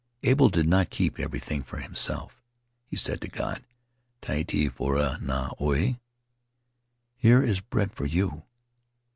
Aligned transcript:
Abel 0.23 0.49
did 0.49 0.67
not 0.67 0.89
keep 0.89 1.19
everything 1.19 1.61
for 1.61 1.77
himself.... 1.77 2.41
He 2.87 2.95
said 2.95 3.21
to 3.21 3.27
God, 3.27 3.63
'Trie 4.23 4.41
te 4.45 4.67
faraoa 4.67 5.21
na 5.21 5.51
Oe' 5.59 5.97
('Here 7.17 7.43
is 7.43 7.59
bread 7.61 7.93
for 7.93 8.07
you'). 8.07 8.41